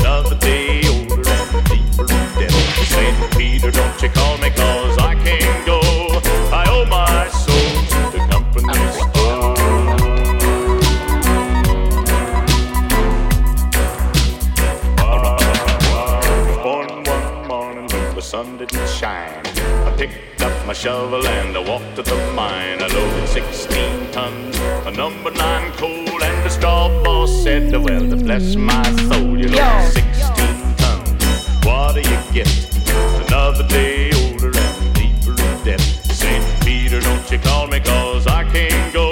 Another 0.00 0.36
day 0.38 0.83
St. 2.94 3.36
Peter, 3.36 3.70
don't 3.72 4.00
you 4.02 4.08
call 4.08 4.38
me 4.38 4.50
cause 4.50 4.98
I 4.98 5.14
can't 5.16 5.66
go. 5.66 5.80
I 6.52 6.64
owe 6.68 6.86
my 6.86 7.28
soul 7.28 7.70
to 7.92 8.00
the 8.14 8.20
company 8.30 8.74
store. 8.94 9.54
Born 16.62 17.02
one 17.04 17.48
morning 17.48 17.86
when 17.88 18.14
the 18.14 18.22
sun 18.22 18.58
didn't 18.58 18.88
shine. 18.88 19.42
I 19.88 19.94
picked 19.98 20.42
up 20.42 20.66
my 20.66 20.72
shovel 20.72 21.26
and 21.26 21.56
I 21.56 21.68
walked 21.68 21.96
to 21.96 22.02
the 22.02 22.16
mine. 22.32 22.80
I 22.80 22.86
loaded 22.86 23.28
16 23.28 24.12
tons 24.12 24.56
of 24.86 24.96
number 24.96 25.32
nine 25.32 25.72
coal, 25.72 26.22
and 26.22 26.46
the 26.46 26.50
straw 26.50 26.88
boss 27.02 27.42
said, 27.42 27.72
Well, 27.72 28.06
bless 28.22 28.54
my 28.54 28.84
soul, 29.08 29.36
you 29.36 29.48
load 29.48 29.92
16 29.92 30.76
tons. 30.76 31.64
What 31.64 31.94
do 31.94 32.00
you 32.00 32.18
get? 32.32 32.63
Another 33.54 33.68
day 33.68 34.10
older 34.24 34.50
and 34.52 34.94
deeper 34.96 35.30
in 35.30 35.64
debt. 35.64 35.80
St. 35.80 36.64
Peter, 36.64 36.98
don't 36.98 37.30
you 37.30 37.38
call 37.38 37.68
me 37.68 37.78
cause 37.78 38.26
I 38.26 38.42
can't 38.50 38.92
go. 38.92 39.03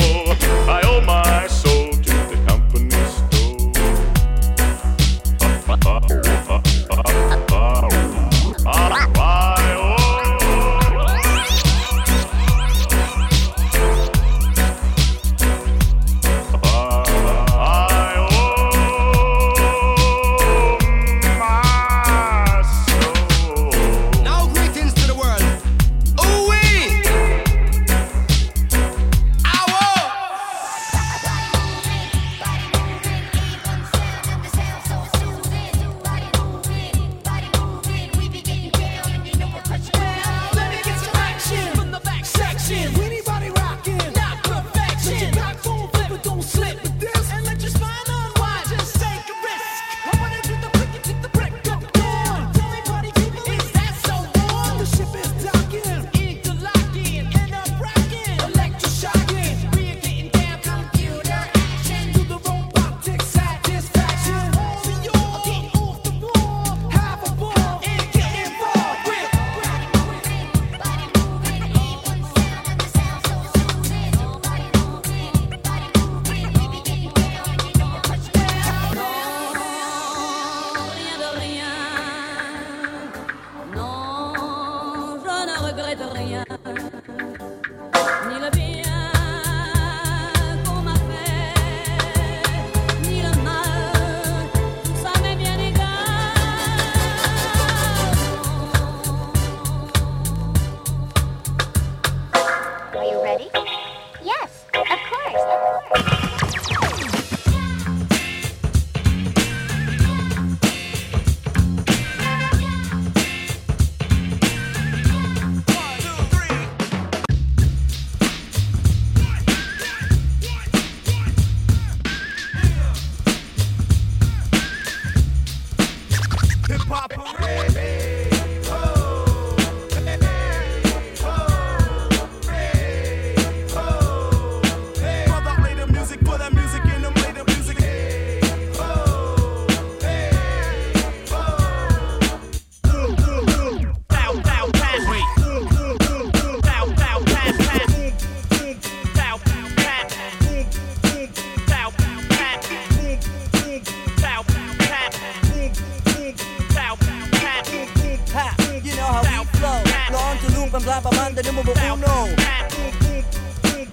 Drums, 160.73 160.89
I 160.89 161.11
banda 161.11 161.43
numero 161.43 161.73
uno. 161.93 162.27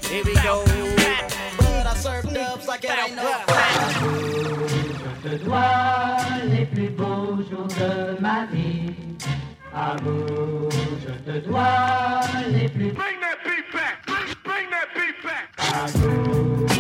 Here 0.08 0.24
we 0.24 0.34
go. 0.36 0.64
But 1.58 1.86
I 1.86 1.94
serve 1.96 2.34
dubs 2.34 2.68
like 2.68 2.84
it 2.86 2.92
ain't 2.92 3.16
no 3.16 3.24
Je 5.22 5.30
te 5.30 5.44
dois 5.44 6.18
les 6.46 6.66
plus 6.66 6.90
beaux 6.90 7.44
jours 7.50 7.68
de 7.68 8.20
ma 8.22 8.46
vie. 8.46 8.96
Amour, 9.74 10.70
je 11.04 11.32
te 11.32 11.40
dois 11.46 12.22
les 12.48 12.70
plus 12.70 12.92
Bring 12.92 13.20
that 13.20 13.44
beat 13.44 13.72
back. 13.74 14.06
Bring, 14.06 14.36
bring 14.44 14.70
that 14.72 14.88
beat 14.96 15.22
back. 15.24 15.50
I, 15.60 16.79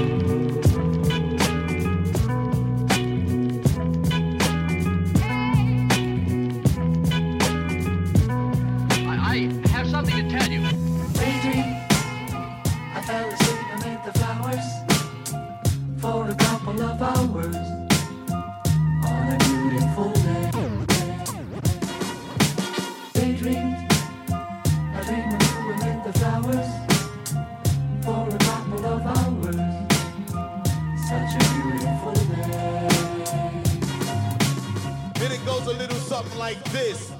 something 36.19 36.39
like 36.39 36.63
this. 36.71 37.11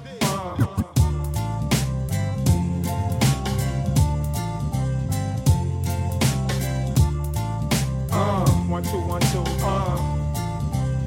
Uh, 8.12 8.46
one, 8.68 8.82
two, 8.82 9.00
one, 9.00 9.20
two, 9.22 9.38
uh. 9.62 10.16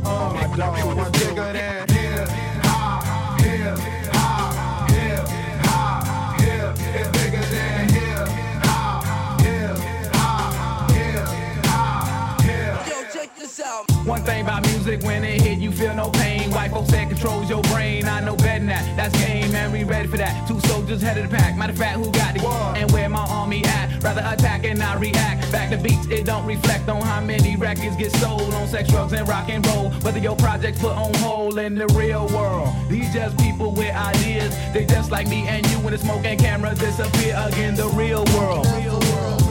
Uh, 0.06 0.34
my 0.34 0.58
dog 0.58 0.98
was 0.98 1.12
bigger 1.12 1.54
than 1.54 1.88
hip 1.90 2.30
hop, 2.64 3.40
hip 3.42 3.78
hop, 4.12 4.90
hip 4.90 5.28
hop, 5.66 6.42
hip, 6.42 6.78
hip, 6.78 7.14
bigger 7.14 7.46
than 7.46 7.90
hip 7.90 8.28
hop, 8.66 9.42
hip 9.42 9.78
hop, 10.16 10.92
hip 10.92 11.66
hop, 11.68 12.42
hip. 12.42 12.88
Yo, 12.88 13.04
check 13.14 13.38
this 13.38 13.60
out. 13.60 13.86
One 14.06 14.24
thing 14.24 14.42
about 14.42 14.66
music, 14.66 15.04
when 15.04 15.24
it 15.24 15.42
hit, 15.42 15.60
you 15.60 15.72
feel 15.72 15.94
no 15.94 16.10
pain. 16.10 16.43
That 16.72 17.10
controls 17.10 17.50
your 17.50 17.62
brain. 17.64 18.06
I 18.06 18.22
know 18.22 18.38
better 18.38 18.60
than 18.60 18.68
that. 18.68 18.96
That's 18.96 19.14
game, 19.26 19.52
man. 19.52 19.74
We 19.74 19.84
ready 19.84 20.08
for 20.08 20.16
that. 20.16 20.48
Two 20.48 20.60
soldiers 20.62 21.02
head 21.02 21.18
of 21.18 21.30
the 21.30 21.36
pack. 21.36 21.58
Matter 21.58 21.74
of 21.74 21.78
fact, 21.78 21.98
who 21.98 22.10
got 22.12 22.34
the 22.34 22.42
war 22.42 22.74
and 22.78 22.90
where 22.92 23.10
my 23.10 23.26
army 23.28 23.62
at? 23.66 24.02
Rather 24.02 24.22
attack 24.22 24.64
and 24.64 24.80
not 24.80 25.02
react. 25.02 25.52
Back 25.52 25.70
to 25.72 25.78
beats, 25.78 26.08
it 26.08 26.26
don't 26.26 26.46
reflect 26.46 26.88
on 26.88 27.02
how 27.02 27.20
many 27.20 27.58
records 27.58 27.98
get 27.98 28.14
sold 28.14 28.54
on 28.54 28.68
sex, 28.70 28.88
drugs, 28.90 29.12
and 29.12 29.28
rock 29.28 29.50
and 29.50 29.66
roll. 29.68 29.90
Whether 30.02 30.20
your 30.20 30.38
projects 30.38 30.80
put 30.80 30.96
on 30.96 31.14
hold 31.16 31.58
in 31.60 31.76
the 31.76 31.88
real 31.88 32.28
world. 32.28 32.70
These 32.90 33.14
just 33.14 33.38
people 33.38 33.72
with 33.74 33.94
ideas. 33.94 34.56
They 34.72 34.86
just 34.86 35.12
like 35.12 35.28
me 35.28 35.46
and 35.48 35.70
you 35.72 35.78
when 35.80 35.92
the 35.92 36.00
smoke 36.00 36.24
and 36.24 36.40
cameras 36.40 36.80
disappear 36.80 37.36
again. 37.46 37.76
The 37.76 37.90
real 37.90 38.24
world. 38.36 38.66
Uh, 38.66 39.43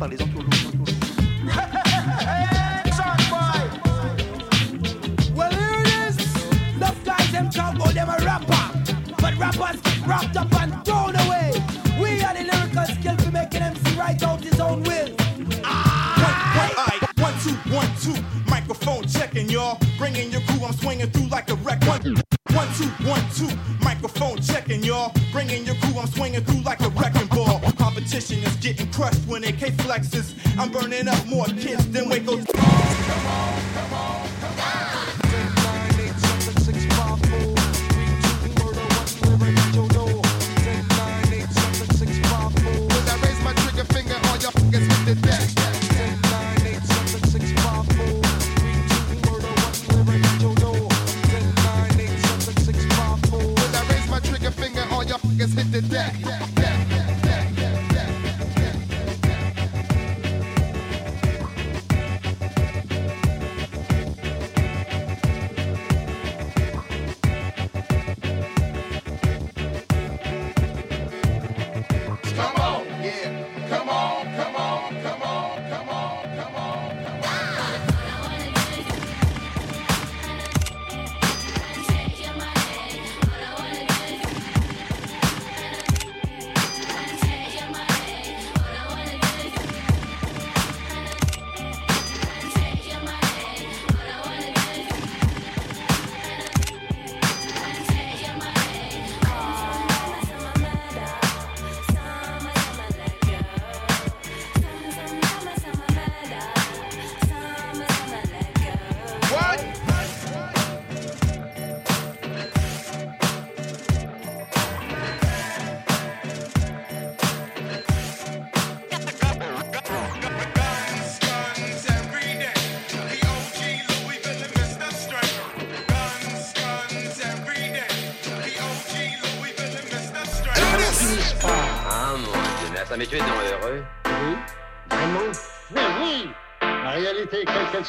par 0.00 0.08
les 0.08 0.16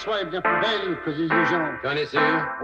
est 0.09 0.25
bien 0.25 0.41
plus 0.41 0.59
belle 0.61 0.97
que 1.05 1.09
l'illusion. 1.11 1.59
Tu 1.81 1.87
en 1.87 1.91
es 1.91 2.05
sûr 2.05 2.21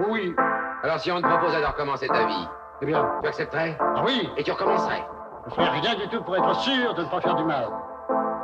Oui. 0.09 0.35
Alors 0.83 0.99
si 0.99 1.11
on 1.11 1.21
te 1.21 1.27
proposait 1.27 1.61
de 1.61 1.65
recommencer 1.65 2.07
ta 2.07 2.25
vie, 2.25 2.47
Eh 2.81 2.85
bien, 2.85 3.07
tu 3.21 3.27
accepterais 3.27 3.77
ah 3.79 4.03
oui 4.05 4.29
Et 4.37 4.43
tu 4.43 4.51
recommencerais 4.51 5.03
Je 5.47 5.53
ferai 5.53 5.69
rien 5.69 5.95
du 5.95 6.07
tout 6.09 6.21
pour 6.23 6.35
être 6.35 6.55
sûr 6.55 6.93
de 6.93 7.03
ne 7.03 7.09
pas 7.09 7.21
faire 7.21 7.35
du 7.35 7.43
mal. 7.43 7.67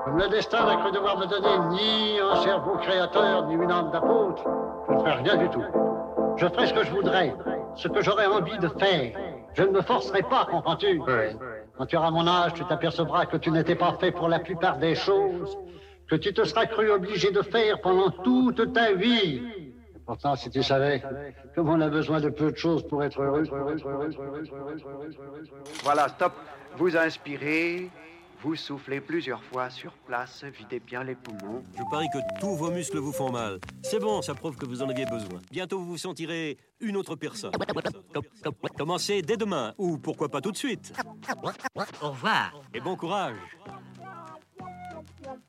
Comme 0.05 0.17
le 0.17 0.27
destin 0.29 0.65
n'a 0.65 0.77
cru 0.77 0.91
devoir 0.91 1.17
me 1.17 1.25
donner 1.25 1.59
ni 1.69 2.19
un 2.19 2.35
cerveau 2.37 2.75
créateur, 2.77 3.45
ni 3.47 3.53
une 3.55 3.71
âme 3.71 3.91
d'apôtre, 3.91 4.43
je 4.87 4.93
ne 4.93 4.99
ferai 4.99 5.11
rien 5.13 5.35
du 5.37 5.49
tout. 5.49 5.63
Je 6.37 6.47
ferai 6.47 6.67
ce 6.67 6.73
que 6.73 6.83
je 6.83 6.91
voudrais, 6.91 7.35
ce 7.75 7.87
que 7.87 8.01
j'aurais 8.01 8.25
envie 8.27 8.57
de 8.57 8.67
faire. 8.67 9.11
Je 9.53 9.63
ne 9.63 9.69
me 9.71 9.81
forcerai 9.81 10.23
pas, 10.23 10.45
comprends-tu 10.49 11.01
Quand 11.77 11.85
tu 11.85 11.95
auras 11.95 12.11
mon 12.11 12.27
âge, 12.27 12.53
tu 12.53 12.65
t'apercevras 12.65 13.25
que 13.27 13.37
tu 13.37 13.51
n'étais 13.51 13.75
pas 13.75 13.93
fait 13.99 14.11
pour 14.11 14.27
la 14.27 14.39
plupart 14.39 14.77
des 14.77 14.95
choses, 14.95 15.57
que 16.09 16.15
tu 16.15 16.33
te 16.33 16.43
seras 16.43 16.65
cru 16.65 16.89
obligé 16.91 17.31
de 17.31 17.41
faire 17.41 17.79
pendant 17.81 18.09
toute 18.11 18.73
ta 18.73 18.93
vie. 18.93 19.41
Pourtant, 20.05 20.35
si 20.35 20.49
tu 20.49 20.61
savais 20.61 21.01
comme 21.55 21.69
on 21.69 21.79
a 21.79 21.87
besoin 21.89 22.19
de 22.19 22.29
peu 22.29 22.51
de 22.51 22.57
choses 22.57 22.85
pour 22.87 23.03
être 23.03 23.21
heureux. 23.21 23.43
Voilà, 25.83 26.09
stop. 26.09 26.33
Vous 26.75 26.97
inspirez, 26.97 27.89
vous 28.41 28.55
soufflez 28.55 28.99
plusieurs 28.99 29.43
fois 29.43 29.69
sur 29.69 29.93
place, 29.93 30.43
videz 30.43 30.79
bien 30.81 31.03
les 31.03 31.15
poumons. 31.15 31.63
Je 31.77 31.83
parie 31.89 32.07
que 32.11 32.17
tous 32.41 32.55
vos 32.55 32.71
muscles 32.71 32.97
vous 32.97 33.13
font 33.13 33.31
mal. 33.31 33.59
C'est 33.83 33.99
bon, 33.99 34.21
ça 34.21 34.33
prouve 34.33 34.57
que 34.57 34.65
vous 34.65 34.81
en 34.81 34.89
aviez 34.89 35.05
besoin. 35.05 35.39
Bientôt, 35.51 35.79
vous 35.79 35.85
vous 35.85 35.97
sentirez 35.97 36.57
une 36.81 36.97
autre 36.97 37.15
personne. 37.15 37.51
Com- 38.13 38.23
com- 38.43 38.53
Commencez 38.77 39.21
dès 39.21 39.37
demain, 39.37 39.73
ou 39.77 39.97
pourquoi 39.97 40.29
pas 40.29 40.41
tout 40.41 40.51
de 40.51 40.57
suite. 40.57 40.91
Au 42.01 42.09
revoir. 42.09 42.61
Et 42.73 42.79
bon 42.81 42.95
courage. 42.97 43.35
Yeah. 45.03 45.43